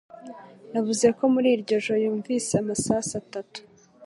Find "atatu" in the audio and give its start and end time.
3.21-3.59